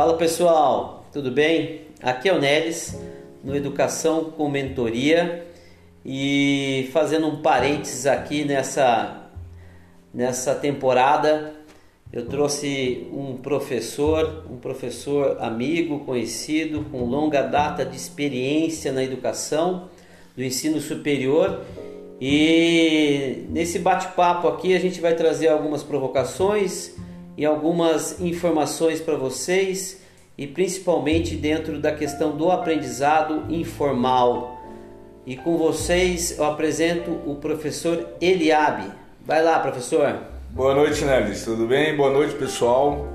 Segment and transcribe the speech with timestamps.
[0.00, 1.82] Fala pessoal, tudo bem?
[2.02, 2.98] Aqui é o Nelis,
[3.44, 5.46] no Educação com Mentoria.
[6.02, 9.30] E fazendo um parênteses aqui nessa,
[10.14, 11.52] nessa temporada,
[12.10, 19.90] eu trouxe um professor, um professor amigo, conhecido, com longa data de experiência na educação
[20.34, 21.60] do ensino superior.
[22.18, 26.94] E nesse bate-papo aqui a gente vai trazer algumas provocações
[27.40, 30.02] e algumas informações para vocês
[30.36, 34.60] e principalmente dentro da questão do aprendizado informal.
[35.24, 38.92] E com vocês eu apresento o professor Eliabe.
[39.24, 40.18] Vai lá, professor.
[40.50, 41.42] Boa noite, Nelis.
[41.42, 41.96] Tudo bem?
[41.96, 43.08] Boa noite, pessoal.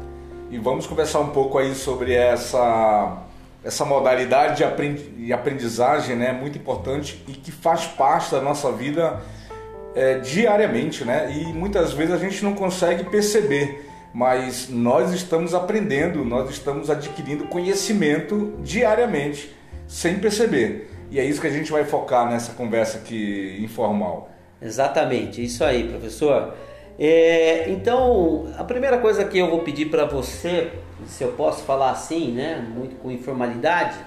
[0.49, 3.21] E vamos conversar um pouco aí sobre essa
[3.63, 4.63] essa modalidade
[5.17, 9.21] de aprendizagem, né, muito importante e que faz parte da nossa vida
[9.93, 11.31] é, diariamente, né?
[11.31, 13.85] E muitas vezes a gente não consegue perceber
[14.15, 19.53] mas nós estamos aprendendo, nós estamos adquirindo conhecimento diariamente,
[19.85, 20.89] sem perceber.
[21.11, 24.29] E é isso que a gente vai focar nessa conversa aqui informal.
[24.61, 26.53] Exatamente, isso aí, professor.
[26.97, 30.71] É, então, a primeira coisa que eu vou pedir para você,
[31.05, 33.97] se eu posso falar assim, né, muito com informalidade,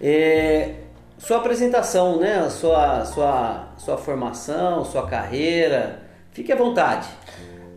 [0.00, 0.70] é
[1.18, 6.00] sua apresentação, né, sua, sua, sua formação, sua carreira.
[6.32, 7.06] Fique à vontade.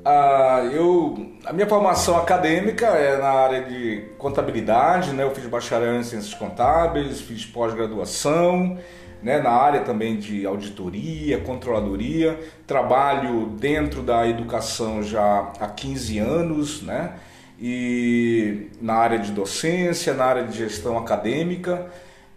[0.10, 5.24] Ah, eu, a minha formação acadêmica é na área de contabilidade, né?
[5.24, 8.78] Eu fiz bacharel em ciências contábeis, fiz pós-graduação,
[9.22, 9.40] né?
[9.42, 12.40] Na área também de auditoria, controladoria.
[12.66, 17.16] Trabalho dentro da educação já há 15 anos, né?
[17.60, 21.86] E na área de docência, na área de gestão acadêmica.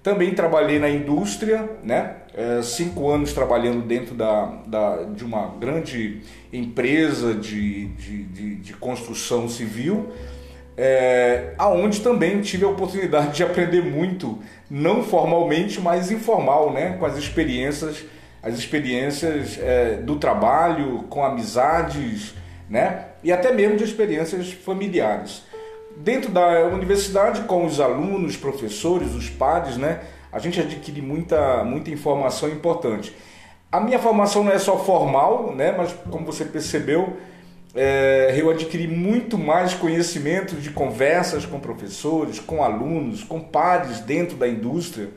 [0.03, 2.17] Também trabalhei na indústria, né?
[2.35, 6.21] É, cinco anos trabalhando dentro da, da, de uma grande
[6.53, 10.13] empresa de, de, de, de construção civil,
[10.77, 14.39] é, aonde também tive a oportunidade de aprender muito,
[14.71, 16.97] não formalmente, mas informal, né?
[16.99, 18.05] Com as experiências,
[18.43, 22.35] as experiências é, do trabalho, com amizades,
[22.69, 23.07] né?
[23.25, 25.43] E até mesmo de experiências familiares
[25.97, 30.01] dentro da universidade, com os alunos, professores, os padres, né,
[30.33, 33.15] a gente adquire muita, muita informação importante.
[33.71, 37.17] A minha formação não é só formal, né, mas como você percebeu,
[37.75, 44.37] é, eu adquiri muito mais conhecimento de conversas com professores, com alunos, com padres dentro
[44.37, 45.09] da indústria.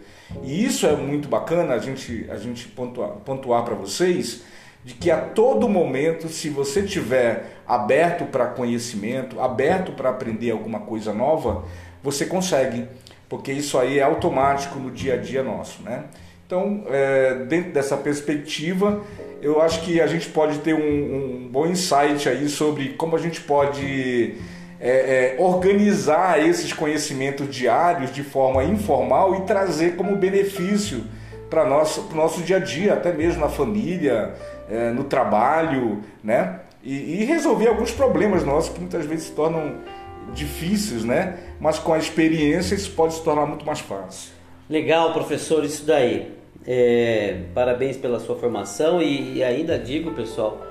[0.44, 4.44] E isso é muito bacana a gente, a gente pontuar, pontuar para vocês,
[4.84, 10.82] de que a todo momento, se você tiver aberto para conhecimento, aberto para aprender alguma
[10.82, 11.64] coisa nova,
[12.04, 12.86] você consegue,
[13.34, 16.04] porque isso aí é automático no dia a dia nosso, né?
[16.46, 19.02] Então, é, dentro dessa perspectiva,
[19.42, 23.20] eu acho que a gente pode ter um, um bom insight aí sobre como a
[23.20, 24.36] gente pode
[24.80, 31.04] é, é, organizar esses conhecimentos diários de forma informal e trazer como benefício
[31.50, 34.36] para o nosso, nosso dia a dia, até mesmo na família,
[34.70, 36.60] é, no trabalho, né?
[36.84, 39.78] E, e, resolver alguns problemas nossos que muitas vezes se tornam
[40.34, 41.38] difíceis, né?
[41.60, 44.32] Mas com a experiência isso pode se tornar muito mais fácil.
[44.70, 46.32] Legal, professor, isso daí.
[46.66, 50.66] É, parabéns pela sua formação e, e, ainda digo, pessoal,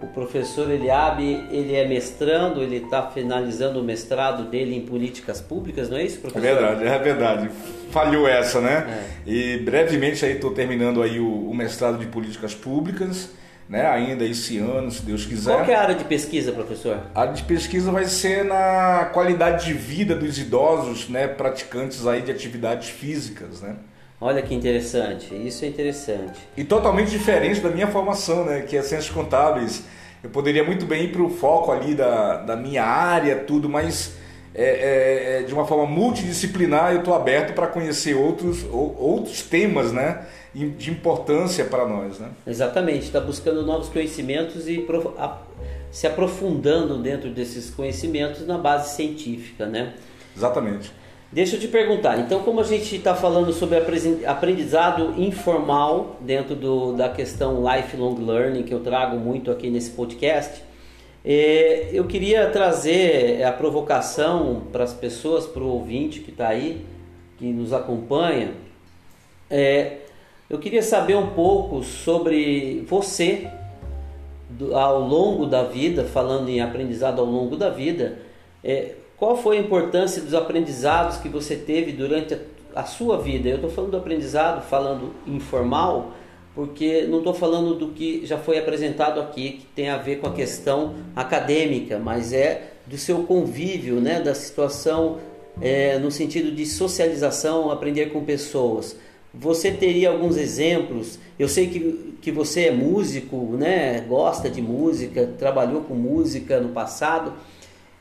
[0.00, 5.90] o professor Eliabe, ele é mestrando, ele está finalizando o mestrado dele em políticas públicas,
[5.90, 6.46] não é isso, professor?
[6.46, 7.50] É verdade, é verdade.
[7.90, 9.04] Falhou essa, né?
[9.26, 9.30] É.
[9.30, 13.30] E brevemente aí estou terminando aí o, o mestrado de políticas públicas
[13.72, 15.54] né, ainda esse ano, se Deus quiser.
[15.54, 17.04] Qual é a área de pesquisa, professor?
[17.14, 22.20] A área de pesquisa vai ser na qualidade de vida dos idosos, né, praticantes aí
[22.20, 23.76] de atividades físicas, né?
[24.20, 26.38] Olha que interessante, isso é interessante.
[26.54, 29.82] E totalmente diferente da minha formação, né, que é ciências contábeis.
[30.22, 34.12] Eu poderia muito bem ir para o foco ali da, da minha área, tudo, mas
[34.54, 39.92] é, é, é de uma forma multidisciplinar eu estou aberto para conhecer outros, outros temas,
[39.92, 40.26] né?
[40.54, 42.18] De importância para nós.
[42.18, 42.30] Né?
[42.46, 44.86] Exatamente, está buscando novos conhecimentos e
[45.90, 49.66] se aprofundando dentro desses conhecimentos na base científica.
[49.66, 49.94] Né?
[50.36, 50.92] Exatamente.
[51.32, 53.78] Deixa eu te perguntar, então como a gente está falando sobre
[54.26, 60.62] aprendizado informal dentro do, da questão lifelong learning que eu trago muito aqui nesse podcast,
[61.24, 66.84] é, eu queria trazer a provocação para as pessoas, para o ouvinte que está aí,
[67.38, 68.52] que nos acompanha,
[69.48, 70.01] é,
[70.52, 73.48] eu queria saber um pouco sobre você
[74.74, 78.18] ao longo da vida, falando em aprendizado ao longo da vida,
[78.62, 82.38] é, qual foi a importância dos aprendizados que você teve durante a,
[82.74, 83.48] a sua vida?
[83.48, 86.12] Eu estou falando do aprendizado, falando informal,
[86.54, 90.26] porque não estou falando do que já foi apresentado aqui, que tem a ver com
[90.26, 95.16] a questão acadêmica, mas é do seu convívio, né, da situação
[95.62, 98.98] é, no sentido de socialização, aprender com pessoas.
[99.34, 101.18] Você teria alguns exemplos?
[101.38, 104.00] Eu sei que, que você é músico, né?
[104.06, 107.32] gosta de música, trabalhou com música no passado,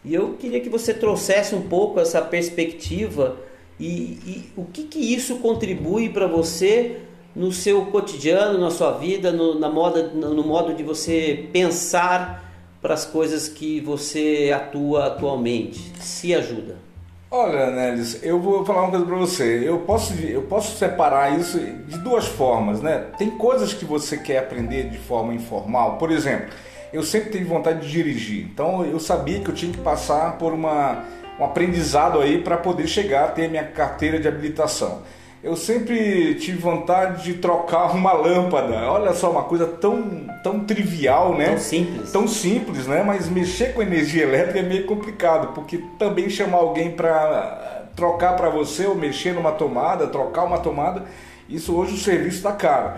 [0.03, 3.37] e eu queria que você trouxesse um pouco essa perspectiva
[3.79, 6.97] e, e o que, que isso contribui para você
[7.35, 12.51] no seu cotidiano, na sua vida, no, na moda, no modo de você pensar
[12.81, 15.79] para as coisas que você atua atualmente?
[15.99, 16.90] Se ajuda.
[17.33, 19.63] Olha, Nélis, eu vou falar uma coisa para você.
[19.65, 23.05] Eu posso, eu posso separar isso de duas formas, né?
[23.17, 25.97] Tem coisas que você quer aprender de forma informal.
[25.97, 26.49] Por exemplo,
[26.91, 28.43] eu sempre tive vontade de dirigir.
[28.43, 31.05] Então eu sabia que eu tinha que passar por uma,
[31.39, 35.01] um aprendizado aí para poder chegar a ter minha carteira de habilitação
[35.43, 38.91] eu sempre tive vontade de trocar uma lâmpada.
[38.91, 41.49] Olha só, uma coisa tão, tão trivial, né?
[41.49, 42.11] Tão simples.
[42.11, 43.03] Tão simples, né?
[43.03, 48.49] Mas mexer com energia elétrica é meio complicado, porque também chamar alguém para trocar para
[48.49, 51.03] você ou mexer numa tomada, trocar uma tomada,
[51.49, 52.93] isso hoje o serviço está caro.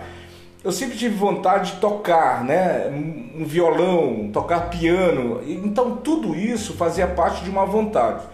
[0.62, 2.88] Eu sempre tive vontade de tocar, né?
[3.36, 5.42] Um violão, tocar piano.
[5.46, 8.33] Então tudo isso fazia parte de uma vontade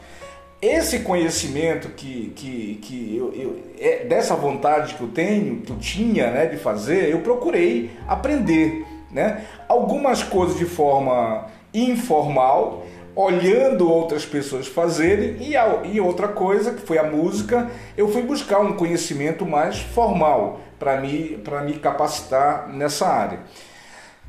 [0.62, 5.78] esse conhecimento que, que, que eu, eu, é dessa vontade que eu tenho, que eu
[5.78, 8.84] tinha né, de fazer, eu procurei aprender.
[9.10, 9.44] Né?
[9.66, 12.84] Algumas coisas de forma informal,
[13.16, 18.22] olhando outras pessoas fazerem, e, a, e outra coisa, que foi a música, eu fui
[18.22, 23.40] buscar um conhecimento mais formal para me, me capacitar nessa área.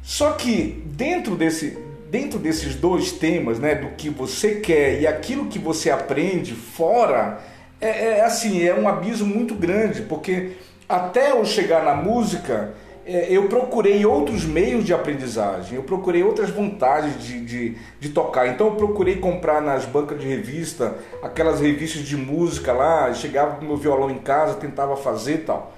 [0.02, 1.78] Só que dentro desse,
[2.12, 7.40] dentro desses dois temas, né, do que você quer e aquilo que você aprende fora,
[7.80, 10.52] é, é assim, é um abismo muito grande, porque
[10.90, 12.74] até eu chegar na música,
[13.06, 18.46] é, eu procurei outros meios de aprendizagem, eu procurei outras vontades de, de, de, tocar.
[18.48, 23.64] Então eu procurei comprar nas bancas de revista aquelas revistas de música lá, chegava com
[23.64, 25.74] meu violão em casa, tentava fazer e tal.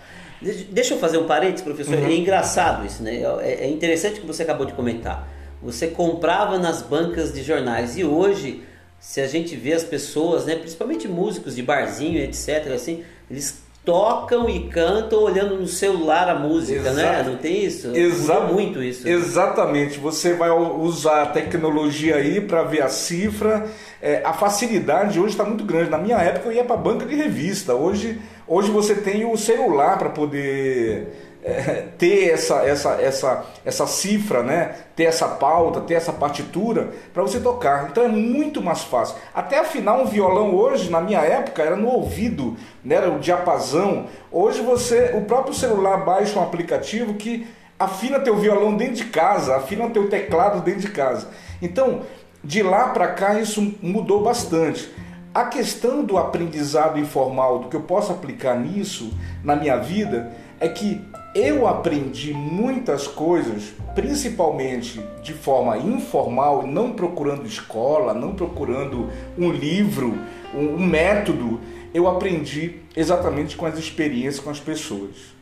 [0.72, 1.96] Deixa eu fazer um parênteses, professor.
[1.96, 2.08] Uhum.
[2.08, 3.22] É engraçado isso, né?
[3.42, 5.33] É, é interessante o que você acabou de comentar
[5.64, 8.64] você comprava nas bancas de jornais e hoje
[9.00, 14.50] se a gente vê as pessoas, né, principalmente músicos de barzinho, etc, assim, eles tocam
[14.50, 17.04] e cantam olhando no celular a música, né?
[17.04, 17.24] Exato.
[17.24, 17.24] né?
[17.32, 17.96] Não tem isso?
[17.96, 18.54] Exato.
[18.54, 19.08] muito isso.
[19.08, 20.00] Exatamente.
[20.00, 23.68] Você vai usar a tecnologia aí para ver a cifra.
[24.02, 25.90] É, a facilidade hoje está muito grande.
[25.90, 27.76] Na minha época eu ia para banca de revista.
[27.76, 31.33] Hoje, hoje você tem o celular para poder
[31.98, 34.76] ter essa, essa, essa, essa cifra, né?
[34.96, 37.90] ter essa pauta, ter essa partitura para você tocar.
[37.90, 39.16] Então é muito mais fácil.
[39.34, 42.96] Até afinar um violão hoje, na minha época, era no ouvido, né?
[42.96, 44.08] era o diapasão.
[44.32, 47.46] Hoje você, o próprio celular baixa um aplicativo que
[47.78, 51.30] afina teu violão dentro de casa, afina teu teclado dentro de casa.
[51.62, 52.02] Então,
[52.44, 54.90] de lá para cá isso mudou bastante.
[55.34, 59.12] A questão do aprendizado informal, do que eu posso aplicar nisso
[59.44, 61.02] na minha vida, é que
[61.36, 70.14] eu aprendi muitas coisas, principalmente de forma informal, não procurando escola, não procurando um livro,
[70.54, 71.60] um, método.
[71.94, 75.34] Eu aprendi exatamente com as experiências com as pessoas.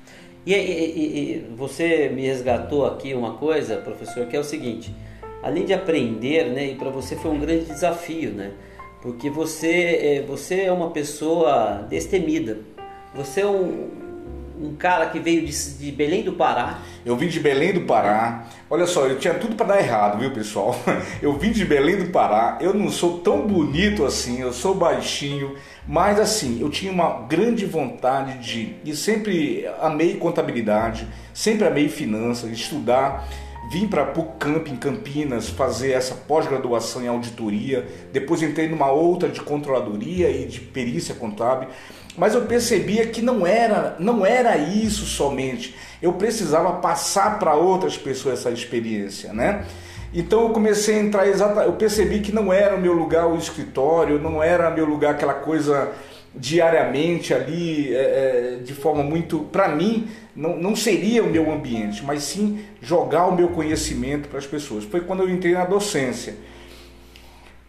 [0.46, 4.96] E, e, e, você me resgatou aqui uma coisa, professor, que é o seguinte:
[5.44, 8.52] além de aprender, né, e para você foi um grande desafio, né?
[9.02, 12.60] Porque você, é, você é uma pessoa destemida.
[13.14, 13.90] Você é um,
[14.62, 16.80] um cara que veio de, de, Belém do Pará.
[17.04, 18.46] Eu vim de Belém do Pará.
[18.70, 20.76] Olha só, eu tinha tudo para dar errado, viu, pessoal?
[21.22, 22.58] Eu vim de Belém do Pará.
[22.62, 25.56] Eu não sou tão bonito assim, eu sou baixinho,
[25.88, 32.50] mas assim, eu tinha uma grande vontade de e sempre amei contabilidade, sempre amei finanças,
[32.52, 33.28] estudar.
[33.72, 39.40] Vim para PUCamp em Campinas fazer essa pós-graduação em auditoria, depois entrei numa outra de
[39.40, 41.70] controladoria e de perícia contábil
[42.18, 45.76] mas eu percebia que não era, não era isso somente.
[46.02, 49.66] Eu precisava passar para outras pessoas essa experiência, né?
[50.14, 53.38] Então eu comecei a entrar exatamente, eu percebi que não era o meu lugar o
[53.38, 55.90] escritório, não era meu lugar aquela coisa
[56.36, 62.24] diariamente ali é, de forma muito, para mim não, não seria o meu ambiente, mas
[62.24, 64.84] sim jogar o meu conhecimento para as pessoas.
[64.84, 66.36] Foi quando eu entrei na docência.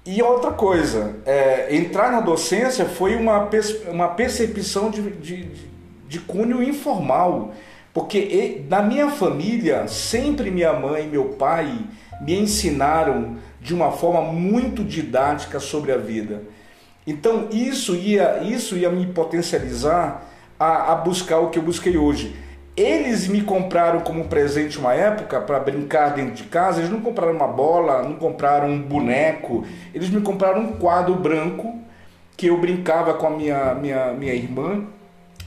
[0.05, 3.49] E outra coisa, é, entrar na docência foi uma,
[3.89, 5.49] uma percepção de, de,
[6.09, 7.53] de cunho informal,
[7.95, 11.79] porque na minha família, sempre minha mãe e meu pai
[12.21, 16.43] me ensinaram de uma forma muito didática sobre a vida.
[17.07, 20.29] Então isso ia, isso ia me potencializar
[20.59, 22.35] a, a buscar o que eu busquei hoje.
[22.77, 26.81] Eles me compraram como presente uma época para brincar dentro de casa.
[26.81, 29.65] Eles não compraram uma bola, não compraram um boneco.
[29.95, 31.79] Eles me compraram um quadro branco
[32.37, 34.87] que eu brincava com a minha, minha, minha irmã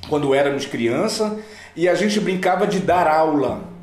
[0.07, 1.39] quando éramos criança
[1.75, 3.74] e a gente brincava de dar aula.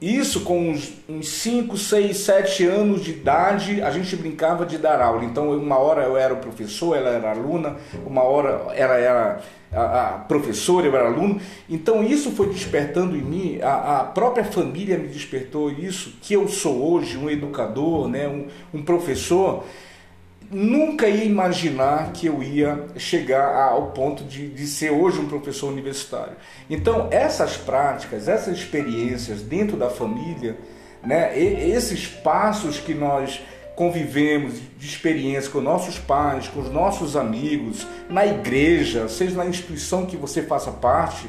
[0.00, 5.24] Isso com uns 5, 6, 7 anos de idade, a gente brincava de dar aula.
[5.24, 7.76] Então, uma hora eu era o professor, ela era aluna,
[8.06, 9.40] uma hora ela era
[9.70, 11.38] a, a professora, eu era aluno.
[11.68, 16.48] Então, isso foi despertando em mim, a, a, própria família me despertou isso, que eu
[16.48, 19.64] sou hoje um educador, né, um, um professor
[20.50, 25.68] nunca ia imaginar que eu ia chegar ao ponto de, de ser hoje um professor
[25.68, 26.36] universitário.
[26.68, 30.58] Então, essas práticas, essas experiências dentro da família,
[31.02, 33.40] né, esses passos que nós
[33.76, 40.04] convivemos de experiência com nossos pais, com os nossos amigos, na igreja, seja na instituição
[40.04, 41.26] que você faça parte,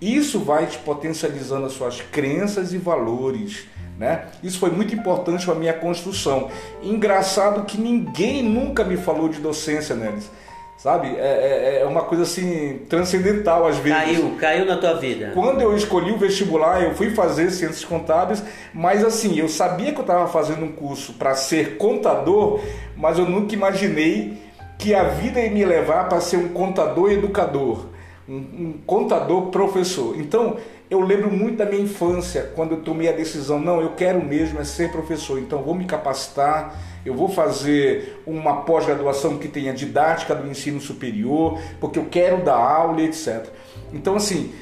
[0.00, 3.66] isso vai te potencializando as suas crenças e valores
[4.00, 4.22] né?
[4.42, 6.48] Isso foi muito importante para a minha construção.
[6.82, 10.30] Engraçado que ninguém nunca me falou de docência, Nelis.
[10.78, 11.08] Sabe?
[11.08, 13.98] É, é, é, uma coisa assim, transcendental às vezes.
[13.98, 15.32] Caiu, caiu na tua vida.
[15.34, 18.42] Quando eu escolhi o vestibular, eu fui fazer ciências contábeis,
[18.72, 22.58] mas assim, eu sabia que eu estava fazendo um curso para ser contador,
[22.96, 24.38] mas eu nunca imaginei
[24.78, 27.84] que a vida ia me levar para ser um contador educador,
[28.26, 30.18] um, um contador professor.
[30.18, 30.56] Então,
[30.90, 34.58] eu lembro muito da minha infância, quando eu tomei a decisão, não, eu quero mesmo
[34.58, 40.34] é ser professor, então vou me capacitar, eu vou fazer uma pós-graduação que tenha didática
[40.34, 43.46] do ensino superior, porque eu quero dar aula, etc.
[43.92, 44.52] Então, assim,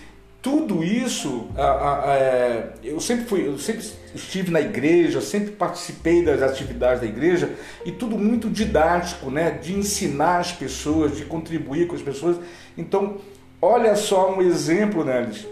[0.42, 5.52] tudo isso, a, a, a, é, eu sempre fui, eu sempre estive na igreja, sempre
[5.52, 7.50] participei das atividades da igreja
[7.86, 12.36] e tudo muito didático, né, de ensinar as pessoas, de contribuir com as pessoas.
[12.76, 13.16] Então,
[13.60, 15.46] olha só um exemplo, Nelis,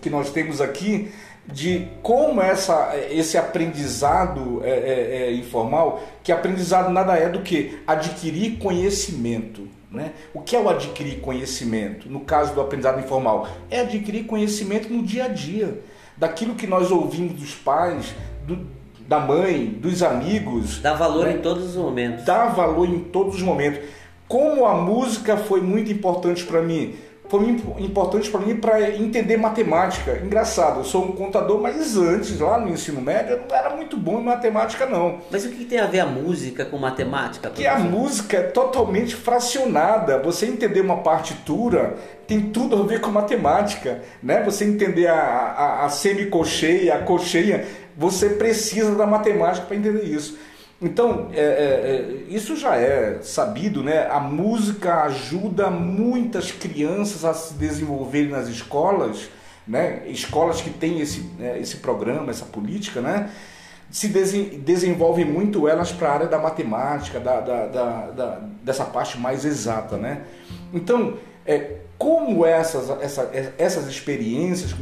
[0.00, 1.10] que nós temos aqui
[1.50, 7.78] de como essa, esse aprendizado é, é, é, informal, que aprendizado nada é do que
[7.86, 9.66] adquirir conhecimento.
[9.90, 10.12] Né?
[10.34, 12.10] O que é o adquirir conhecimento?
[12.10, 15.80] No caso do aprendizado informal, é adquirir conhecimento no dia a dia,
[16.16, 18.14] daquilo que nós ouvimos dos pais,
[18.46, 18.66] do,
[19.00, 20.80] da mãe, dos amigos.
[20.80, 21.32] Dá valor né?
[21.34, 22.24] em todos os momentos.
[22.26, 23.80] Dá valor em todos os momentos.
[24.28, 26.94] Como a música foi muito importante para mim
[27.28, 27.44] foi
[27.78, 30.18] importante para mim para entender matemática.
[30.24, 33.96] Engraçado, eu sou um contador, mas antes, lá no ensino médio, eu não era muito
[33.96, 35.18] bom em matemática, não.
[35.30, 37.50] Mas o que tem a ver a música com matemática?
[37.50, 40.18] Que a música é totalmente fracionada.
[40.22, 44.42] Você entender uma partitura tem tudo a ver com matemática, né?
[44.44, 47.66] Você entender a, a, a semicolcheia, a colcheia,
[47.96, 50.38] você precisa da matemática para entender isso.
[50.80, 54.06] Então, é, é, é, isso já é sabido, né?
[54.08, 59.28] A música ajuda muitas crianças a se desenvolverem nas escolas,
[59.66, 60.02] né?
[60.06, 63.30] Escolas que têm esse, né, esse programa, essa política, né?
[63.90, 67.66] Se desen desenvolvem muito elas para a área da matemática, da, da,
[68.10, 70.22] da, dessa parte mais exata, né?
[70.72, 71.14] Então,
[71.48, 74.74] é, como essas, essa, essas experiências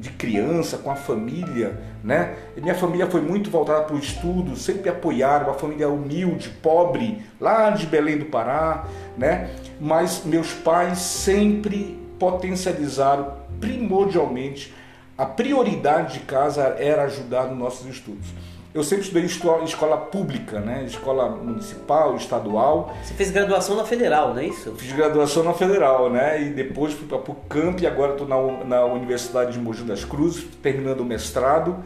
[0.00, 2.34] de criança com a família, né?
[2.56, 7.70] Minha família foi muito voltada para o estudo, sempre apoiaram, uma família humilde, pobre, lá
[7.70, 8.86] de Belém do Pará,
[9.18, 9.50] né?
[9.78, 14.72] Mas meus pais sempre potencializaram primordialmente
[15.16, 18.26] a prioridade de casa era ajudar nos nossos estudos.
[18.74, 20.82] Eu sempre estudei em escola, pública, né?
[20.84, 22.92] Escola municipal, estadual.
[23.04, 24.74] Você fez graduação na Federal, não é isso?
[24.76, 26.42] Fiz graduação na Federal, né?
[26.42, 30.04] E depois fui para o Camp e agora estou na, na Universidade de Mogi das
[30.04, 31.84] Cruzes, terminando o mestrado.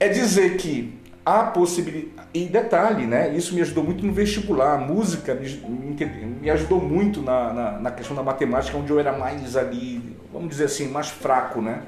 [0.00, 2.26] É dizer que há possibilidade.
[2.32, 3.34] E detalhe, né?
[3.36, 4.76] Isso me ajudou muito no vestibular.
[4.76, 5.46] A música me,
[6.40, 10.48] me ajudou muito na, na, na questão da matemática, onde eu era mais ali, vamos
[10.48, 11.82] dizer assim, mais fraco, né?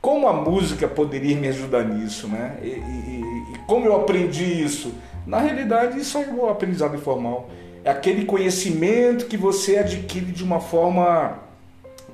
[0.00, 2.58] Como a música poderia me ajudar nisso, né?
[2.62, 4.94] E, e, e, como eu aprendi isso?
[5.26, 7.50] Na realidade, isso é o aprendizado informal.
[7.84, 11.38] É aquele conhecimento que você adquire de uma forma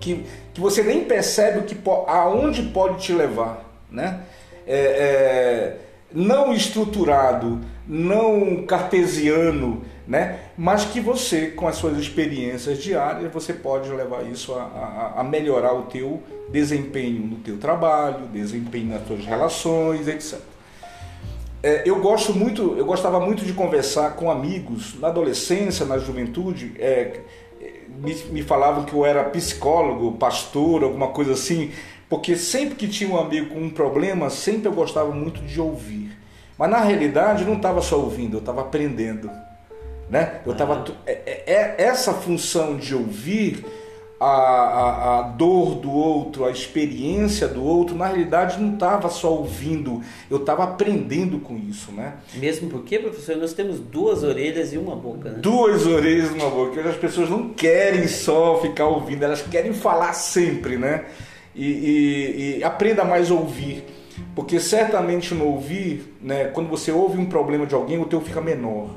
[0.01, 1.77] que, que você nem percebe o que,
[2.07, 4.21] aonde pode te levar, né?
[4.67, 5.77] É, é,
[6.13, 10.41] não estruturado, não cartesiano, né?
[10.57, 15.25] Mas que você, com as suas experiências diárias, você pode levar isso a, a, a
[15.25, 20.41] melhorar o teu desempenho no teu trabalho, desempenho nas tuas relações, etc.
[21.63, 26.73] É, eu gosto muito, eu gostava muito de conversar com amigos na adolescência, na juventude.
[26.79, 27.21] É,
[27.99, 31.73] me, me falavam que eu era psicólogo, pastor, alguma coisa assim,
[32.09, 36.06] porque sempre que tinha um amigo com um problema, sempre eu gostava muito de ouvir.
[36.59, 39.31] Mas na realidade eu não estava só ouvindo, eu estava aprendendo.
[40.09, 40.41] Né?
[40.47, 43.65] Eu tava, é, é, é, essa função de ouvir
[44.21, 49.33] a, a, a, dor do outro, a experiência do outro, na realidade não estava só
[49.33, 52.15] ouvindo, eu estava aprendendo com isso, né?
[52.35, 55.39] Mesmo porque, professor, nós temos duas orelhas e uma boca, né?
[55.41, 56.81] Duas orelhas e uma boca.
[56.89, 61.05] As pessoas não querem só ficar ouvindo, elas querem falar sempre, né?
[61.55, 63.85] E, e, e aprenda mais a ouvir.
[64.35, 68.41] Porque certamente no ouvir, né, quando você ouve um problema de alguém, o teu fica
[68.41, 68.91] menor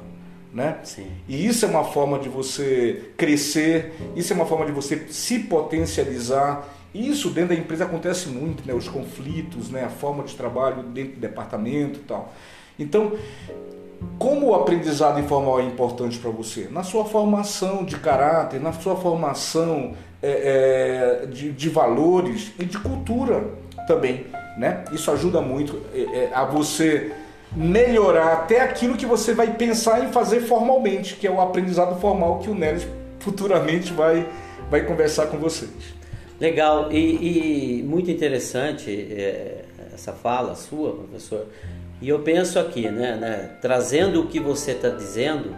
[0.54, 0.80] né?
[0.84, 1.08] Sim.
[1.28, 5.40] E isso é uma forma de você crescer, isso é uma forma de você se
[5.40, 6.68] potencializar.
[6.94, 8.74] Isso dentro da empresa acontece muito, né?
[8.74, 9.84] Os conflitos, né?
[9.84, 12.34] A forma de trabalho dentro do departamento e tal.
[12.80, 13.14] Então,
[14.18, 16.68] como o aprendizado informal é importante para você?
[16.72, 22.78] Na sua formação de caráter, na sua formação é, é, de, de, valores e de
[22.80, 23.50] cultura
[23.90, 24.86] também, né?
[24.92, 27.12] Isso ajuda muito é, é a você
[27.52, 32.38] melhorar até aquilo que você vai pensar em fazer formalmente, que é o aprendizado formal
[32.38, 32.88] que o Neres
[33.20, 34.30] futuramente vai,
[34.70, 35.72] vai conversar com vocês.
[36.40, 41.48] Legal e, e muito interessante é, essa fala sua, professor.
[42.00, 45.56] E eu penso aqui, né, né trazendo o que você está dizendo,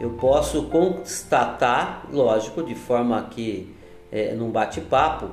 [0.00, 3.74] eu posso constatar, lógico, de forma que
[4.10, 5.30] é, num bate-papo,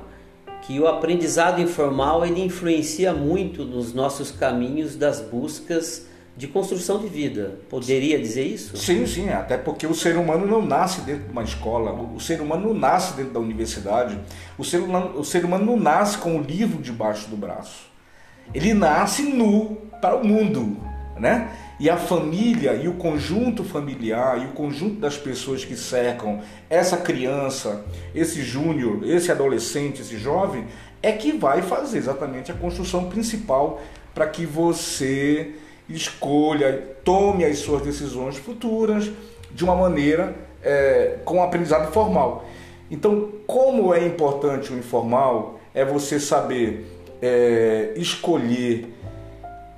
[0.66, 6.06] que o aprendizado informal ele influencia muito nos nossos caminhos das buscas
[6.36, 7.58] de construção de vida.
[7.68, 8.76] Poderia dizer isso?
[8.76, 12.40] Sim, sim, até porque o ser humano não nasce dentro de uma escola, o ser
[12.40, 14.18] humano não nasce dentro da universidade,
[14.58, 17.92] o ser humano, o ser humano não nasce com o livro debaixo do braço.
[18.52, 20.76] Ele nasce nu para o mundo,
[21.18, 21.50] né?
[21.78, 26.40] E a família e o conjunto familiar e o conjunto das pessoas que cercam
[26.70, 30.66] essa criança, esse júnior, esse adolescente, esse jovem,
[31.02, 33.82] é que vai fazer exatamente a construção principal
[34.14, 35.54] para que você
[35.88, 39.10] escolha, tome as suas decisões futuras
[39.52, 42.46] de uma maneira é, com aprendizado formal.
[42.90, 46.86] Então, como é importante o informal, é você saber
[47.20, 48.93] é, escolher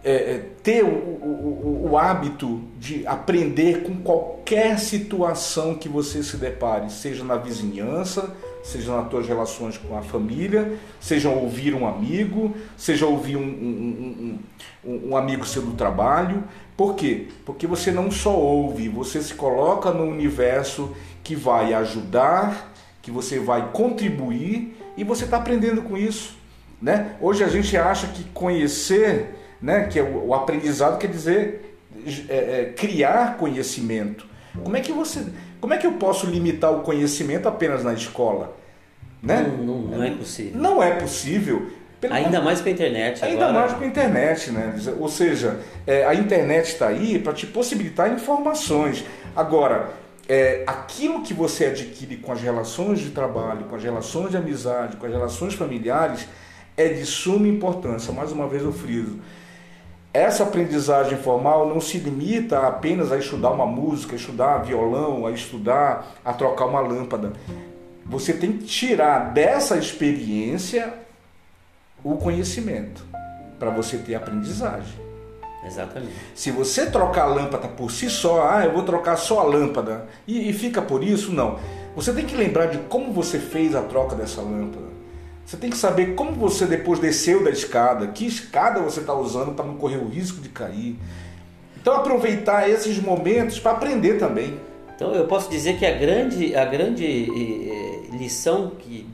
[0.06, 6.36] é, é, ter o, o, o, hábito de aprender com qualquer situação que você se
[6.36, 12.54] depare, seja na vizinhança, seja nas tuas relações com a família, seja ouvir um amigo,
[12.76, 14.38] seja ouvir um, um,
[14.84, 16.44] um, um amigo seu do trabalho.
[16.76, 17.26] Por quê?
[17.44, 23.40] Porque você não só ouve, você se coloca no universo que vai ajudar, que você
[23.40, 26.36] vai contribuir e você está aprendendo com isso.
[26.80, 27.16] Né?
[27.20, 29.84] Hoje a gente acha que conhecer né?
[29.84, 31.78] que é o, o aprendizado quer dizer
[32.28, 34.26] é, é, criar conhecimento.
[34.62, 35.24] Como é que você,
[35.60, 38.56] como é que eu posso limitar o conhecimento apenas na escola?
[39.22, 39.42] Né?
[39.42, 40.60] Não, não, não é possível.
[40.60, 41.70] Não é possível.
[42.10, 43.24] Ainda mais com a internet.
[43.24, 44.74] Ainda mais com a internet, né?
[44.98, 49.04] Ou seja, é, a internet está aí para te possibilitar informações.
[49.34, 49.90] Agora,
[50.28, 54.96] é, aquilo que você adquire com as relações de trabalho, com as relações de amizade,
[54.96, 56.28] com as relações familiares,
[56.76, 58.12] é de suma importância.
[58.12, 59.18] Mais uma vez eu friso
[60.16, 65.30] essa aprendizagem formal não se limita apenas a estudar uma música, a estudar violão, a
[65.30, 67.32] estudar, a trocar uma lâmpada.
[68.04, 70.94] Você tem que tirar dessa experiência
[72.02, 73.04] o conhecimento
[73.58, 75.06] para você ter aprendizagem.
[75.66, 76.14] Exatamente.
[76.34, 80.06] Se você trocar a lâmpada por si só, ah, eu vou trocar só a lâmpada
[80.26, 81.58] e, e fica por isso, não.
[81.96, 84.85] Você tem que lembrar de como você fez a troca dessa lâmpada.
[85.46, 89.54] Você tem que saber como você depois desceu da escada, que escada você está usando
[89.54, 90.98] para não correr o risco de cair.
[91.80, 94.58] Então aproveitar esses momentos para aprender também.
[94.96, 99.06] Então eu posso dizer que a grande, a grande eh, lição que,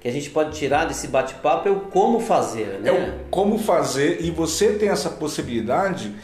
[0.00, 2.90] que a gente pode tirar desse bate-papo é o como fazer, né?
[2.90, 6.14] É o como fazer e você tem essa possibilidade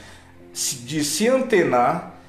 [0.84, 2.19] de se antenar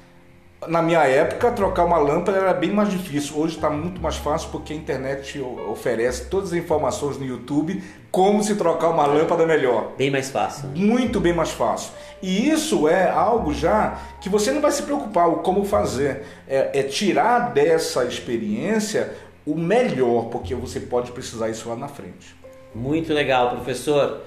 [0.68, 3.36] na minha época, trocar uma lâmpada era bem mais difícil.
[3.36, 8.42] Hoje está muito mais fácil porque a internet oferece todas as informações no YouTube como
[8.42, 9.92] se trocar uma lâmpada melhor.
[9.96, 10.68] Bem mais fácil.
[10.74, 11.92] Muito bem mais fácil.
[12.20, 16.24] E isso é algo já que você não vai se preocupar o como fazer.
[16.46, 19.12] É, é tirar dessa experiência
[19.44, 22.36] o melhor, porque você pode precisar isso lá na frente.
[22.74, 24.20] Muito legal, professor.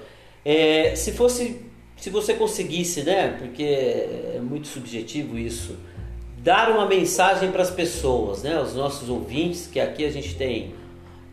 [0.44, 1.62] É, se fosse,
[1.96, 3.34] se você conseguisse, né?
[3.38, 5.76] Porque é muito subjetivo isso
[6.46, 8.56] dar uma mensagem para as pessoas, né?
[8.60, 10.74] Os nossos ouvintes, que aqui a gente tem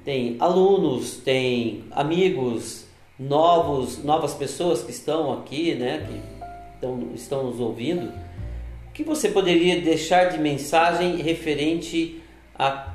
[0.04, 6.08] tem alunos, tem amigos, novos, novas pessoas que estão aqui, né?
[6.08, 8.12] Que estão, estão nos ouvindo.
[8.90, 12.20] O que você poderia deixar de mensagem referente
[12.58, 12.93] a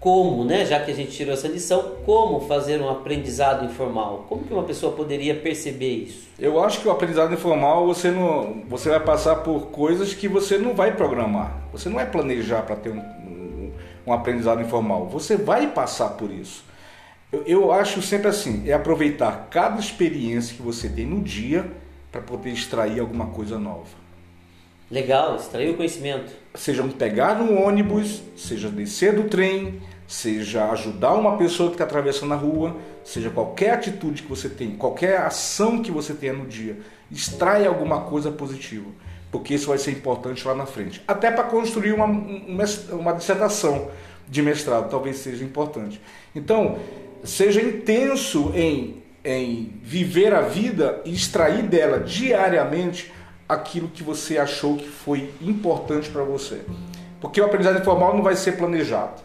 [0.00, 4.26] como, né, já que a gente tirou essa lição, como fazer um aprendizado informal?
[4.28, 6.28] Como que uma pessoa poderia perceber isso?
[6.38, 10.56] Eu acho que o aprendizado informal você não, você vai passar por coisas que você
[10.56, 11.62] não vai programar.
[11.72, 13.72] Você não vai planejar para ter um, um,
[14.06, 15.08] um aprendizado informal.
[15.08, 16.64] Você vai passar por isso.
[17.32, 21.68] Eu, eu acho sempre assim, é aproveitar cada experiência que você tem no dia
[22.12, 23.98] para poder extrair alguma coisa nova.
[24.90, 26.32] Legal, extrair o conhecimento.
[26.58, 32.34] Seja pegar um ônibus, seja descer do trem, seja ajudar uma pessoa que está atravessando
[32.34, 36.76] a rua, seja qualquer atitude que você tem, qualquer ação que você tenha no dia,
[37.12, 38.90] extrai alguma coisa positiva,
[39.30, 41.00] porque isso vai ser importante lá na frente.
[41.06, 43.88] Até para construir uma, uma dissertação
[44.28, 46.00] de mestrado, talvez seja importante.
[46.34, 46.80] Então,
[47.22, 53.12] seja intenso em, em viver a vida e extrair dela diariamente
[53.48, 56.62] aquilo que você achou que foi importante para você.
[57.20, 59.22] Porque o aprendizado informal não vai ser planejado.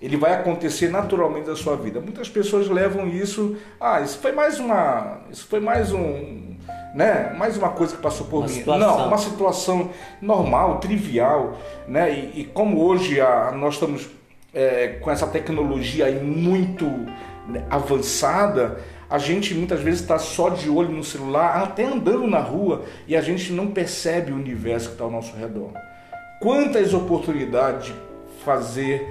[0.00, 2.00] Ele vai acontecer naturalmente na sua vida.
[2.00, 6.56] Muitas pessoas levam isso, ah, isso foi mais uma, isso foi mais um,
[6.92, 8.52] né, mais uma coisa que passou por uma mim.
[8.52, 8.98] Situação.
[8.98, 11.56] Não, uma situação normal, trivial,
[11.86, 12.12] né?
[12.12, 14.10] E, e como hoje a, nós estamos
[14.52, 16.84] é, com essa tecnologia aí muito
[17.48, 18.80] né, avançada,
[19.12, 23.14] a gente muitas vezes está só de olho no celular, até andando na rua, e
[23.14, 25.72] a gente não percebe o universo que está ao nosso redor.
[26.40, 27.94] Quantas oportunidades de
[28.42, 29.06] fazer,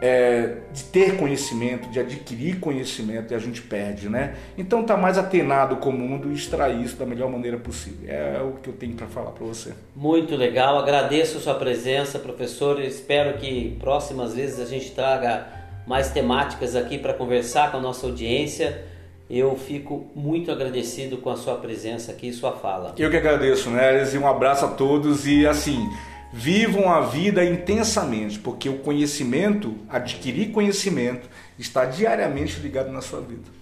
[0.00, 4.34] é, de ter conhecimento, de adquirir conhecimento, e a gente perde, né?
[4.56, 8.08] Então tá mais atenado com o mundo e extrair isso da melhor maneira possível.
[8.10, 9.74] É o que eu tenho para falar para você.
[9.94, 12.80] Muito legal, agradeço a sua presença, professor.
[12.80, 15.48] Espero que próximas vezes a gente traga
[15.86, 18.96] mais temáticas aqui para conversar com a nossa audiência.
[19.30, 22.94] Eu fico muito agradecido com a sua presença aqui e sua fala.
[22.96, 25.86] Eu que agradeço, Neres, e um abraço a todos e assim,
[26.32, 33.58] vivam a vida intensamente, porque o conhecimento, adquirir conhecimento, está diariamente ligado na sua vida.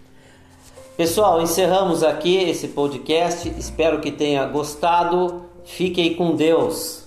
[0.97, 3.53] Pessoal, encerramos aqui esse podcast.
[3.59, 5.45] Espero que tenha gostado.
[5.65, 7.06] Fiquem com Deus.